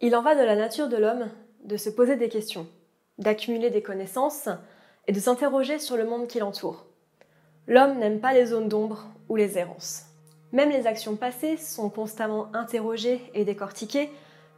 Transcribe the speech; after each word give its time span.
Il 0.00 0.14
en 0.14 0.22
va 0.22 0.36
de 0.36 0.42
la 0.42 0.54
nature 0.54 0.88
de 0.88 0.96
l'homme 0.96 1.28
de 1.64 1.76
se 1.76 1.90
poser 1.90 2.14
des 2.14 2.28
questions, 2.28 2.68
d'accumuler 3.18 3.70
des 3.70 3.82
connaissances 3.82 4.48
et 5.08 5.12
de 5.12 5.18
s'interroger 5.18 5.80
sur 5.80 5.96
le 5.96 6.04
monde 6.04 6.28
qui 6.28 6.38
l'entoure. 6.38 6.86
L'homme 7.66 7.98
n'aime 7.98 8.20
pas 8.20 8.32
les 8.32 8.46
zones 8.46 8.68
d'ombre 8.68 9.08
ou 9.28 9.34
les 9.34 9.58
errances. 9.58 10.04
Même 10.52 10.70
les 10.70 10.86
actions 10.86 11.16
passées 11.16 11.56
sont 11.56 11.90
constamment 11.90 12.46
interrogées 12.54 13.20
et 13.34 13.44
décortiquées, 13.44 14.08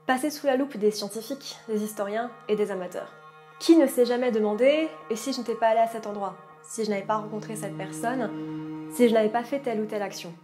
passées 0.07 0.29
sous 0.29 0.47
la 0.47 0.57
loupe 0.57 0.77
des 0.77 0.91
scientifiques, 0.91 1.57
des 1.69 1.83
historiens 1.83 2.31
et 2.49 2.55
des 2.55 2.71
amateurs. 2.71 3.11
Qui 3.61 3.77
ne 3.77 3.87
s'est 3.87 4.05
jamais 4.05 4.33
demandé 4.33 4.89
et 5.09 5.17
si 5.17 5.33
je 5.33 5.39
n'étais 5.39 5.55
pas 5.55 5.69
allé 5.69 5.81
à 5.81 5.89
cet 5.89 6.07
endroit, 6.07 6.37
si 6.63 6.85
je 6.85 6.91
n'avais 6.91 7.07
pas 7.07 7.17
rencontré 7.17 7.57
cette 7.57 7.79
personne, 7.79 8.31
si 8.93 9.09
je 9.09 9.15
n'avais 9.15 9.31
pas 9.31 9.43
fait 9.43 9.61
telle 9.61 9.81
ou 9.81 9.87
telle 9.87 10.03
action? 10.03 10.35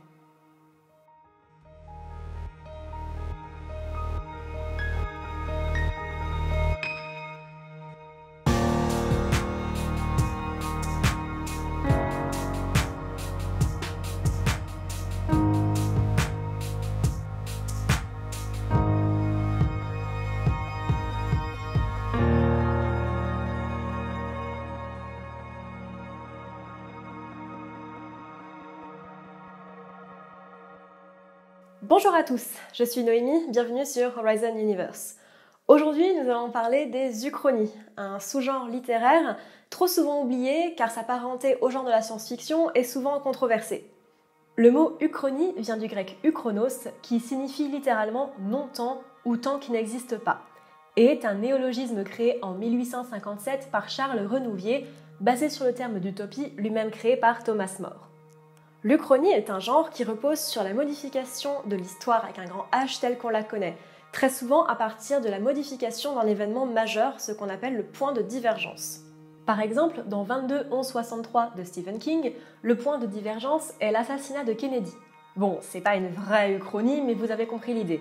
Bonjour 31.89 32.13
à 32.17 32.25
tous, 32.25 32.49
je 32.73 32.83
suis 32.83 33.05
Noémie, 33.05 33.49
bienvenue 33.49 33.87
sur 33.87 34.19
Horizon 34.19 34.57
Universe. 34.57 35.19
Aujourd'hui, 35.69 36.17
nous 36.17 36.29
allons 36.29 36.51
parler 36.51 36.87
des 36.87 37.29
uchronies, 37.29 37.73
un 37.97 38.19
sous-genre 38.19 38.67
littéraire 38.67 39.37
trop 39.71 39.87
souvent 39.87 40.21
oublié 40.25 40.75
car 40.77 40.91
sa 40.91 41.05
parenté 41.05 41.59
au 41.61 41.71
genre 41.71 41.85
de 41.85 41.91
la 41.91 42.03
science-fiction 42.03 42.73
est 42.73 42.83
souvent 42.83 43.21
controversée. 43.21 43.89
Le 44.57 44.73
mot 44.73 44.97
uchronie 45.01 45.53
vient 45.59 45.77
du 45.77 45.87
grec 45.87 46.19
uchronos 46.25 46.89
qui 47.03 47.21
signifie 47.21 47.69
littéralement 47.69 48.33
non-temps 48.41 49.03
ou 49.25 49.37
temps 49.37 49.61
qui 49.61 49.71
n'existe 49.71 50.19
pas 50.19 50.41
et 50.97 51.05
est 51.05 51.25
un 51.25 51.35
néologisme 51.35 52.03
créé 52.03 52.41
en 52.43 52.55
1857 52.55 53.69
par 53.71 53.89
Charles 53.89 54.27
Renouvier 54.27 54.89
basé 55.21 55.49
sur 55.49 55.65
le 55.65 55.73
terme 55.73 56.01
d'utopie 56.01 56.53
lui-même 56.57 56.91
créé 56.91 57.17
par 57.17 57.45
Thomas 57.45 57.77
More. 57.79 58.16
L'Uchronie 58.87 59.33
est 59.33 59.51
un 59.51 59.59
genre 59.59 59.91
qui 59.91 60.05
repose 60.05 60.39
sur 60.39 60.63
la 60.63 60.73
modification 60.73 61.51
de 61.67 61.75
l'histoire 61.75 62.23
avec 62.23 62.39
un 62.39 62.45
grand 62.45 62.67
H 62.73 63.01
tel 63.01 63.19
qu'on 63.19 63.31
la 63.31 63.43
connaît, 63.43 63.77
très 64.13 64.29
souvent 64.29 64.65
à 64.65 64.77
partir 64.77 65.21
de 65.21 65.29
la 65.29 65.41
modification 65.41 66.15
d'un 66.15 66.29
événement 66.29 66.67
majeur, 66.67 67.21
ce 67.21 67.33
qu'on 67.33 67.49
appelle 67.49 67.75
le 67.75 67.83
point 67.83 68.13
de 68.13 68.23
divergence. 68.23 69.01
Par 69.45 69.61
exemple, 69.61 70.05
dans 70.07 70.23
22 70.23 70.69
11 70.71 70.87
63 70.87 71.55
de 71.57 71.65
Stephen 71.65 71.99
King, 71.99 72.31
le 72.63 72.77
point 72.77 72.99
de 72.99 73.07
divergence 73.07 73.73
est 73.81 73.91
l'assassinat 73.91 74.45
de 74.45 74.53
Kennedy. 74.53 74.95
Bon, 75.35 75.59
c'est 75.63 75.81
pas 75.81 75.97
une 75.97 76.13
vraie 76.13 76.55
uchronie, 76.55 77.01
mais 77.01 77.15
vous 77.15 77.33
avez 77.33 77.49
compris 77.49 77.75
l'idée. 77.75 78.01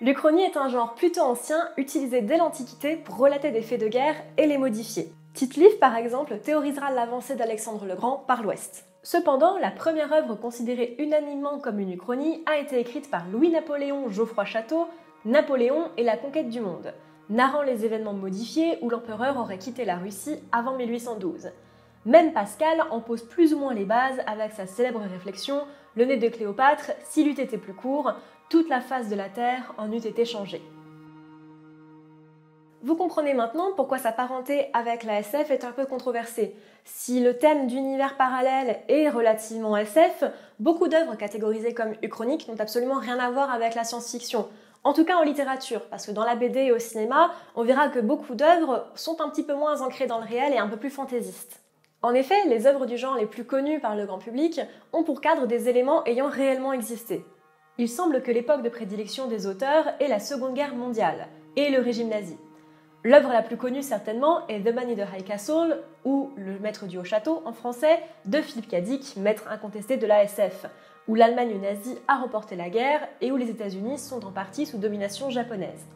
L'Uchronie 0.00 0.42
est 0.42 0.56
un 0.56 0.68
genre 0.68 0.96
plutôt 0.96 1.20
ancien, 1.20 1.68
utilisé 1.76 2.20
dès 2.20 2.36
l'Antiquité 2.36 2.96
pour 2.96 3.16
relater 3.16 3.52
des 3.52 3.62
faits 3.62 3.80
de 3.80 3.86
guerre 3.86 4.16
et 4.38 4.48
les 4.48 4.58
modifier. 4.58 5.12
Tite-Livre, 5.32 5.78
par 5.78 5.96
exemple, 5.96 6.38
théorisera 6.38 6.90
l'avancée 6.90 7.36
d'Alexandre 7.36 7.86
le 7.86 7.94
Grand 7.94 8.24
par 8.26 8.42
l'Ouest. 8.42 8.86
Cependant, 9.02 9.56
la 9.58 9.70
première 9.70 10.12
œuvre 10.12 10.34
considérée 10.34 10.96
unanimement 10.98 11.58
comme 11.60 11.78
une 11.78 11.92
uchronie 11.92 12.42
a 12.46 12.58
été 12.58 12.78
écrite 12.80 13.10
par 13.10 13.26
Louis-Napoléon 13.28 14.10
Geoffroy 14.10 14.44
Château, 14.44 14.88
Napoléon 15.24 15.88
et 15.96 16.02
la 16.02 16.16
conquête 16.16 16.48
du 16.48 16.60
monde, 16.60 16.92
narrant 17.30 17.62
les 17.62 17.84
événements 17.84 18.12
modifiés 18.12 18.78
où 18.82 18.90
l'empereur 18.90 19.38
aurait 19.38 19.58
quitté 19.58 19.84
la 19.84 19.96
Russie 19.96 20.36
avant 20.50 20.76
1812. 20.76 21.50
Même 22.06 22.32
Pascal 22.32 22.82
en 22.90 23.00
pose 23.00 23.22
plus 23.22 23.54
ou 23.54 23.58
moins 23.58 23.72
les 23.72 23.84
bases 23.84 24.20
avec 24.26 24.52
sa 24.52 24.66
célèbre 24.66 25.00
réflexion 25.00 25.62
Le 25.94 26.06
nez 26.06 26.16
de 26.16 26.28
Cléopâtre, 26.28 26.90
s'il 27.04 27.28
eût 27.28 27.40
été 27.40 27.56
plus 27.56 27.74
court, 27.74 28.14
toute 28.48 28.68
la 28.68 28.80
face 28.80 29.08
de 29.08 29.16
la 29.16 29.28
Terre 29.28 29.74
en 29.78 29.92
eût 29.92 29.96
été 29.96 30.24
changée. 30.24 30.62
Vous 32.82 32.96
comprenez 32.96 33.34
maintenant 33.34 33.72
pourquoi 33.76 33.98
sa 33.98 34.10
parenté 34.10 34.70
avec 34.72 35.04
la 35.04 35.20
SF 35.20 35.50
est 35.50 35.64
un 35.64 35.72
peu 35.72 35.84
controversée. 35.84 36.56
Si 36.86 37.20
le 37.20 37.36
thème 37.36 37.66
d'univers 37.66 38.16
parallèle 38.16 38.80
est 38.88 39.10
relativement 39.10 39.76
SF, 39.76 40.24
beaucoup 40.60 40.88
d'œuvres 40.88 41.14
catégorisées 41.14 41.74
comme 41.74 41.92
uchroniques 42.02 42.48
n'ont 42.48 42.58
absolument 42.58 42.98
rien 42.98 43.18
à 43.18 43.30
voir 43.30 43.50
avec 43.50 43.74
la 43.74 43.84
science-fiction. 43.84 44.48
En 44.82 44.94
tout 44.94 45.04
cas 45.04 45.18
en 45.18 45.24
littérature, 45.24 45.90
parce 45.90 46.06
que 46.06 46.12
dans 46.12 46.24
la 46.24 46.36
BD 46.36 46.60
et 46.60 46.72
au 46.72 46.78
cinéma, 46.78 47.32
on 47.54 47.64
verra 47.64 47.90
que 47.90 47.98
beaucoup 47.98 48.34
d'œuvres 48.34 48.86
sont 48.94 49.20
un 49.20 49.28
petit 49.28 49.42
peu 49.42 49.54
moins 49.54 49.82
ancrées 49.82 50.06
dans 50.06 50.18
le 50.18 50.24
réel 50.24 50.54
et 50.54 50.58
un 50.58 50.68
peu 50.68 50.78
plus 50.78 50.88
fantaisistes. 50.88 51.60
En 52.00 52.14
effet, 52.14 52.46
les 52.46 52.66
œuvres 52.66 52.86
du 52.86 52.96
genre 52.96 53.16
les 53.16 53.26
plus 53.26 53.44
connues 53.44 53.80
par 53.80 53.94
le 53.94 54.06
grand 54.06 54.18
public 54.18 54.58
ont 54.94 55.04
pour 55.04 55.20
cadre 55.20 55.46
des 55.46 55.68
éléments 55.68 56.02
ayant 56.06 56.30
réellement 56.30 56.72
existé. 56.72 57.26
Il 57.76 57.90
semble 57.90 58.22
que 58.22 58.30
l'époque 58.30 58.62
de 58.62 58.70
prédilection 58.70 59.26
des 59.26 59.46
auteurs 59.46 59.84
est 60.00 60.08
la 60.08 60.18
Seconde 60.18 60.54
Guerre 60.54 60.74
mondiale 60.74 61.28
et 61.56 61.68
le 61.68 61.80
régime 61.80 62.08
nazi. 62.08 62.38
L'œuvre 63.02 63.32
la 63.32 63.40
plus 63.40 63.56
connue 63.56 63.82
certainement 63.82 64.46
est 64.48 64.60
The 64.60 64.74
Man 64.74 64.90
in 64.90 64.94
the 64.94 65.08
High 65.10 65.24
Castle 65.24 65.78
ou 66.04 66.32
Le 66.36 66.58
Maître 66.58 66.86
du 66.86 66.98
Haut 66.98 67.04
Château 67.04 67.42
en 67.46 67.52
français 67.54 67.98
de 68.26 68.42
Philippe 68.42 68.68
Cadic, 68.68 69.16
maître 69.16 69.48
incontesté 69.50 69.96
de 69.96 70.06
l'ASF, 70.06 70.66
où 71.08 71.14
l'Allemagne 71.14 71.58
nazie 71.62 71.96
a 72.08 72.16
remporté 72.18 72.56
la 72.56 72.68
guerre 72.68 73.08
et 73.22 73.32
où 73.32 73.38
les 73.38 73.48
États-Unis 73.48 73.98
sont 73.98 74.26
en 74.26 74.30
partie 74.30 74.66
sous 74.66 74.76
domination 74.76 75.30
japonaise. 75.30 75.86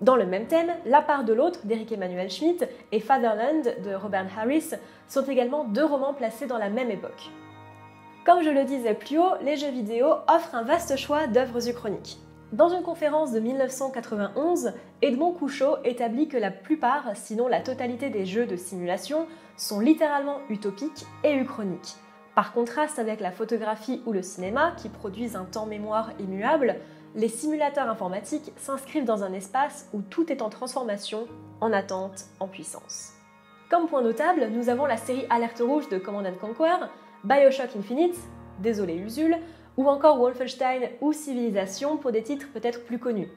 Dans 0.00 0.16
le 0.16 0.24
même 0.24 0.46
thème, 0.46 0.72
La 0.86 1.02
part 1.02 1.24
de 1.24 1.34
l'autre 1.34 1.60
d'Eric 1.64 1.92
Emmanuel 1.92 2.30
Schmitt 2.30 2.66
et 2.92 3.00
Fatherland 3.00 3.74
de 3.84 3.94
Robert 3.94 4.26
Harris 4.38 4.70
sont 5.08 5.24
également 5.24 5.64
deux 5.64 5.84
romans 5.84 6.14
placés 6.14 6.46
dans 6.46 6.58
la 6.58 6.70
même 6.70 6.90
époque. 6.90 7.30
Comme 8.24 8.42
je 8.42 8.50
le 8.50 8.64
disais 8.64 8.94
plus 8.94 9.18
haut, 9.18 9.36
les 9.42 9.56
jeux 9.56 9.70
vidéo 9.70 10.06
offrent 10.28 10.54
un 10.54 10.62
vaste 10.62 10.96
choix 10.96 11.26
d'œuvres 11.26 11.68
uchroniques. 11.68 12.18
Dans 12.52 12.68
une 12.68 12.82
conférence 12.82 13.32
de 13.32 13.40
1991, 13.40 14.72
Edmond 15.02 15.32
Couchot 15.32 15.78
établit 15.82 16.28
que 16.28 16.36
la 16.36 16.52
plupart, 16.52 17.10
sinon 17.14 17.48
la 17.48 17.60
totalité 17.60 18.08
des 18.08 18.24
jeux 18.24 18.46
de 18.46 18.54
simulation, 18.56 19.26
sont 19.56 19.80
littéralement 19.80 20.38
utopiques 20.48 21.06
et 21.24 21.34
uchroniques. 21.34 21.96
Par 22.36 22.52
contraste 22.52 23.00
avec 23.00 23.18
la 23.18 23.32
photographie 23.32 24.00
ou 24.06 24.12
le 24.12 24.22
cinéma, 24.22 24.74
qui 24.76 24.88
produisent 24.88 25.34
un 25.34 25.44
temps-mémoire 25.44 26.12
immuable, 26.20 26.76
les 27.16 27.28
simulateurs 27.28 27.88
informatiques 27.88 28.52
s'inscrivent 28.56 29.04
dans 29.04 29.24
un 29.24 29.32
espace 29.32 29.88
où 29.92 30.00
tout 30.02 30.30
est 30.30 30.42
en 30.42 30.48
transformation, 30.48 31.26
en 31.60 31.72
attente, 31.72 32.26
en 32.38 32.46
puissance. 32.46 33.14
Comme 33.70 33.88
point 33.88 34.02
notable, 34.02 34.50
nous 34.52 34.68
avons 34.68 34.86
la 34.86 34.98
série 34.98 35.26
Alerte 35.30 35.62
Rouge 35.66 35.88
de 35.88 35.98
Command 35.98 36.30
Conquer, 36.38 36.76
Bioshock 37.24 37.74
Infinite, 37.76 38.16
désolé 38.60 38.94
Usul, 38.94 39.36
ou 39.76 39.88
encore 39.88 40.18
Wolfenstein 40.18 40.90
ou 41.00 41.12
Civilisation 41.12 41.96
pour 41.96 42.12
des 42.12 42.22
titres 42.22 42.48
peut-être 42.52 42.84
plus 42.84 42.98
connus. 42.98 43.28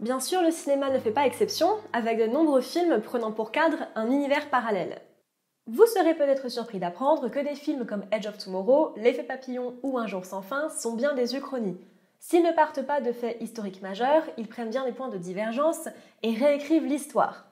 Bien 0.00 0.20
sûr, 0.20 0.42
le 0.42 0.50
cinéma 0.50 0.90
ne 0.90 0.98
fait 0.98 1.12
pas 1.12 1.26
exception, 1.26 1.68
avec 1.92 2.18
de 2.18 2.26
nombreux 2.26 2.60
films 2.60 3.00
prenant 3.00 3.32
pour 3.32 3.52
cadre 3.52 3.78
un 3.94 4.10
univers 4.10 4.50
parallèle. 4.50 5.00
Vous 5.66 5.86
serez 5.86 6.14
peut-être 6.14 6.50
surpris 6.50 6.78
d'apprendre 6.78 7.28
que 7.30 7.38
des 7.38 7.54
films 7.54 7.86
comme 7.86 8.04
Edge 8.12 8.26
of 8.26 8.36
Tomorrow, 8.36 8.92
L'effet 8.96 9.22
papillon 9.22 9.76
ou 9.82 9.96
Un 9.96 10.06
jour 10.06 10.24
sans 10.24 10.42
fin 10.42 10.68
sont 10.68 10.94
bien 10.94 11.14
des 11.14 11.36
uchronies. 11.36 11.78
S'ils 12.18 12.42
ne 12.42 12.52
partent 12.52 12.82
pas 12.82 13.00
de 13.00 13.12
faits 13.12 13.38
historiques 13.40 13.82
majeurs, 13.82 14.24
ils 14.36 14.48
prennent 14.48 14.70
bien 14.70 14.84
des 14.84 14.92
points 14.92 15.08
de 15.08 15.16
divergence 15.16 15.88
et 16.22 16.34
réécrivent 16.34 16.86
l'histoire. 16.86 17.46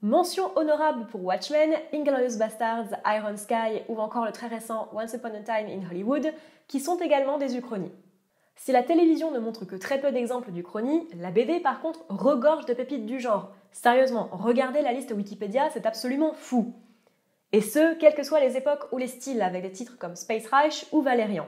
Mention 0.00 0.56
honorable 0.56 1.06
pour 1.08 1.24
Watchmen, 1.24 1.74
Inglourious 1.92 2.38
Bastards, 2.38 2.90
Iron 3.04 3.36
Sky 3.36 3.82
ou 3.88 3.98
encore 3.98 4.24
le 4.24 4.30
très 4.30 4.46
récent 4.46 4.88
Once 4.92 5.12
Upon 5.12 5.34
a 5.34 5.40
Time 5.40 5.66
in 5.66 5.84
Hollywood, 5.90 6.32
qui 6.68 6.78
sont 6.78 7.00
également 7.00 7.36
des 7.36 7.56
uchronies. 7.56 7.90
Si 8.54 8.70
la 8.70 8.84
télévision 8.84 9.32
ne 9.32 9.40
montre 9.40 9.64
que 9.64 9.74
très 9.74 10.00
peu 10.00 10.12
d'exemples 10.12 10.52
d'uchronie, 10.52 11.08
la 11.16 11.32
BD 11.32 11.58
par 11.58 11.80
contre 11.80 12.04
regorge 12.08 12.64
de 12.66 12.74
pépites 12.74 13.06
du 13.06 13.18
genre. 13.18 13.50
Sérieusement, 13.72 14.28
regardez 14.30 14.82
la 14.82 14.92
liste 14.92 15.10
Wikipédia, 15.10 15.68
c'est 15.70 15.84
absolument 15.84 16.32
fou. 16.32 16.74
Et 17.50 17.60
ce, 17.60 17.96
quelles 17.96 18.14
que 18.14 18.22
soient 18.22 18.38
les 18.38 18.56
époques 18.56 18.86
ou 18.92 18.98
les 18.98 19.08
styles, 19.08 19.42
avec 19.42 19.62
des 19.62 19.72
titres 19.72 19.98
comme 19.98 20.14
Space 20.14 20.46
Reich 20.46 20.86
ou 20.92 21.02
Valérian. 21.02 21.46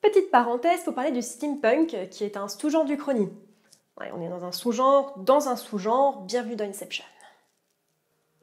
Petite 0.00 0.30
parenthèse 0.30 0.84
pour 0.84 0.94
parler 0.94 1.12
du 1.12 1.20
steampunk, 1.20 2.08
qui 2.08 2.24
est 2.24 2.38
un 2.38 2.48
sous-genre 2.48 2.86
d'uchronie. 2.86 3.28
on 3.98 4.22
est 4.22 4.28
dans 4.30 4.44
un 4.46 4.52
sous-genre, 4.52 5.18
dans 5.18 5.50
un 5.50 5.56
sous-genre, 5.56 6.22
bienvenue 6.22 6.56
dans 6.56 6.64
Inception. 6.64 7.04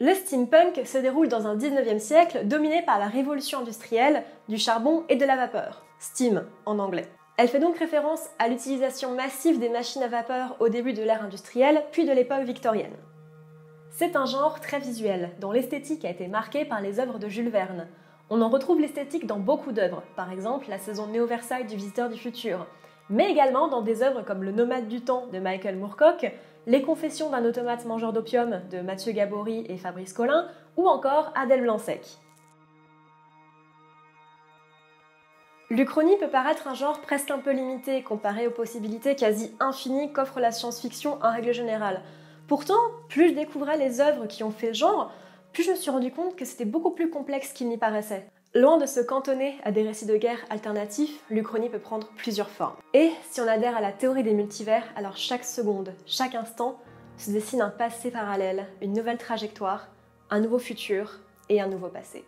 Le 0.03 0.15
steampunk 0.15 0.81
se 0.83 0.98
déroule 0.98 1.27
dans 1.27 1.45
un 1.45 1.56
19e 1.56 2.00
siècle 2.00 2.48
dominé 2.48 2.81
par 2.81 2.98
la 2.98 3.06
révolution 3.06 3.59
industrielle 3.59 4.24
du 4.50 4.57
charbon 4.57 5.03
et 5.09 5.15
de 5.15 5.25
la 5.25 5.36
vapeur, 5.36 5.86
steam 6.00 6.44
en 6.65 6.80
anglais. 6.80 7.07
Elle 7.38 7.48
fait 7.48 7.59
donc 7.59 7.77
référence 7.77 8.27
à 8.39 8.48
l'utilisation 8.48 9.12
massive 9.12 9.59
des 9.59 9.69
machines 9.69 10.01
à 10.01 10.07
vapeur 10.07 10.56
au 10.59 10.69
début 10.69 10.94
de 10.94 11.03
l'ère 11.03 11.21
industrielle 11.21 11.83
puis 11.92 12.03
de 12.03 12.13
l'époque 12.13 12.45
victorienne. 12.45 12.95
C'est 13.92 14.15
un 14.15 14.25
genre 14.25 14.59
très 14.59 14.80
visuel, 14.80 15.33
dont 15.39 15.51
l'esthétique 15.51 16.03
a 16.03 16.09
été 16.09 16.27
marquée 16.27 16.65
par 16.65 16.81
les 16.81 17.00
œuvres 17.00 17.19
de 17.19 17.30
Jules 17.30 17.51
Verne. 17.51 17.88
On 18.31 18.42
en 18.42 18.50
retrouve 18.50 18.81
l'esthétique 18.81 19.27
dans 19.27 19.38
beaucoup 19.38 19.71
d'œuvres, 19.71 20.01
par 20.15 20.31
exemple 20.31 20.65
la 20.68 20.80
saison 20.80 21.06
Néo-Versailles 21.06 21.68
du 21.68 21.75
Visiteur 21.75 22.09
du 22.09 22.18
Futur, 22.18 22.65
mais 23.12 23.30
également 23.30 23.68
dans 23.68 23.83
des 23.83 24.01
œuvres 24.01 24.24
comme 24.24 24.44
Le 24.44 24.51
Nomade 24.51 24.88
du 24.88 25.01
Temps 25.01 25.27
de 25.31 25.38
Michael 25.38 25.75
Moorcock, 25.75 26.25
Les 26.67 26.83
Confessions 26.83 27.31
d'un 27.31 27.43
automate 27.43 27.85
mangeur 27.85 28.13
d'opium 28.13 28.61
de 28.69 28.81
Mathieu 28.81 29.13
Gabory 29.13 29.65
et 29.67 29.77
Fabrice 29.77 30.13
Collin, 30.13 30.47
ou 30.77 30.87
encore 30.87 31.33
Adèle 31.35 31.61
Blanc-Sec. 31.61 32.05
L'Uchronie 35.71 36.17
peut 36.17 36.27
paraître 36.27 36.67
un 36.67 36.75
genre 36.75 37.01
presque 37.01 37.31
un 37.31 37.39
peu 37.39 37.51
limité 37.51 38.03
comparé 38.03 38.45
aux 38.45 38.51
possibilités 38.51 39.15
quasi 39.15 39.55
infinies 39.59 40.13
qu'offre 40.13 40.39
la 40.39 40.51
science-fiction 40.51 41.17
en 41.23 41.31
règle 41.31 41.53
générale. 41.53 42.03
Pourtant, 42.47 42.79
plus 43.09 43.29
je 43.29 43.33
découvrais 43.33 43.77
les 43.77 43.99
œuvres 43.99 44.27
qui 44.27 44.43
ont 44.43 44.51
fait 44.51 44.73
genre, 44.73 45.11
plus 45.53 45.63
je 45.63 45.71
me 45.71 45.75
suis 45.75 45.89
rendu 45.89 46.11
compte 46.11 46.35
que 46.35 46.45
c'était 46.45 46.65
beaucoup 46.65 46.91
plus 46.91 47.09
complexe 47.09 47.53
qu'il 47.53 47.69
n'y 47.69 47.77
paraissait. 47.77 48.29
Loin 48.53 48.77
de 48.77 48.86
se 48.86 49.00
cantonner 49.00 49.57
à 49.63 49.71
des 49.71 49.83
récits 49.83 50.06
de 50.06 50.18
guerre 50.18 50.44
alternatifs, 50.50 51.24
l'Uchronie 51.30 51.69
peut 51.69 51.80
prendre 51.80 52.09
plusieurs 52.18 52.50
formes. 52.50 52.75
Et 52.94 53.12
si 53.30 53.39
on 53.39 53.48
adhère 53.48 53.77
à 53.77 53.81
la 53.81 53.94
théorie 53.94 54.24
des 54.24 54.33
multivers, 54.33 54.83
alors 54.98 55.15
chaque 55.15 55.45
seconde, 55.45 55.94
chaque 56.06 56.36
instant, 56.36 56.77
se 57.15 57.31
dessine 57.31 57.62
un 57.62 57.69
passé 57.69 58.12
parallèle, 58.12 58.68
une 58.81 58.92
nouvelle 58.92 59.18
trajectoire, 59.18 59.88
un 60.30 60.42
nouveau 60.42 60.59
futur 60.59 61.19
et 61.48 61.62
un 61.62 61.68
nouveau 61.68 61.88
passé. 61.88 62.25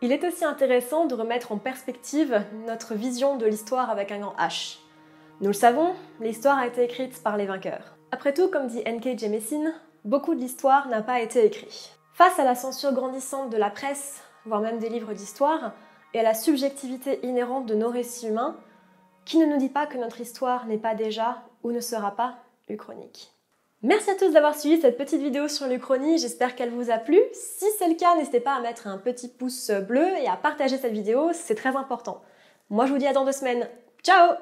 Il 0.00 0.12
est 0.12 0.22
aussi 0.22 0.44
intéressant 0.44 1.06
de 1.06 1.16
remettre 1.16 1.50
en 1.50 1.58
perspective 1.58 2.40
notre 2.68 2.94
vision 2.94 3.36
de 3.36 3.46
l'histoire 3.46 3.90
avec 3.90 4.12
un 4.12 4.20
grand 4.20 4.36
H. 4.36 4.78
Nous 5.40 5.48
le 5.48 5.54
savons, 5.54 5.92
l'histoire 6.20 6.58
a 6.58 6.68
été 6.68 6.84
écrite 6.84 7.20
par 7.20 7.36
les 7.36 7.46
vainqueurs. 7.46 7.96
Après 8.12 8.32
tout, 8.32 8.48
comme 8.48 8.68
dit 8.68 8.82
N.K. 8.84 9.18
Jemisin, 9.18 9.72
beaucoup 10.04 10.36
de 10.36 10.40
l'histoire 10.40 10.86
n'a 10.86 11.02
pas 11.02 11.20
été 11.20 11.44
écrite. 11.44 11.98
Face 12.12 12.38
à 12.38 12.44
la 12.44 12.54
censure 12.54 12.92
grandissante 12.92 13.50
de 13.50 13.56
la 13.56 13.70
presse, 13.70 14.22
voire 14.48 14.60
même 14.60 14.78
des 14.78 14.88
livres 14.88 15.12
d'histoire, 15.12 15.72
et 16.14 16.20
à 16.20 16.22
la 16.22 16.34
subjectivité 16.34 17.24
inhérente 17.24 17.66
de 17.66 17.74
nos 17.74 17.90
récits 17.90 18.28
humains, 18.28 18.56
qui 19.24 19.38
ne 19.38 19.46
nous 19.46 19.58
dit 19.58 19.68
pas 19.68 19.86
que 19.86 19.98
notre 19.98 20.20
histoire 20.20 20.66
n'est 20.66 20.78
pas 20.78 20.94
déjà 20.94 21.42
ou 21.62 21.70
ne 21.70 21.80
sera 21.80 22.16
pas 22.16 22.36
uchronique 22.68 23.32
Merci 23.82 24.10
à 24.10 24.16
tous 24.16 24.32
d'avoir 24.32 24.56
suivi 24.56 24.80
cette 24.80 24.98
petite 24.98 25.22
vidéo 25.22 25.46
sur 25.46 25.68
l'Uchronie, 25.68 26.18
j'espère 26.18 26.56
qu'elle 26.56 26.70
vous 26.70 26.90
a 26.90 26.98
plu. 26.98 27.20
Si 27.32 27.66
c'est 27.78 27.86
le 27.86 27.94
cas, 27.94 28.16
n'hésitez 28.16 28.40
pas 28.40 28.54
à 28.54 28.60
mettre 28.60 28.88
un 28.88 28.98
petit 28.98 29.28
pouce 29.28 29.70
bleu 29.70 30.08
et 30.20 30.26
à 30.26 30.36
partager 30.36 30.78
cette 30.78 30.92
vidéo, 30.92 31.30
c'est 31.32 31.54
très 31.54 31.76
important. 31.76 32.22
Moi 32.70 32.86
je 32.86 32.92
vous 32.92 32.98
dis 32.98 33.06
à 33.06 33.12
dans 33.12 33.24
deux 33.24 33.30
semaines. 33.30 33.68
Ciao 34.02 34.34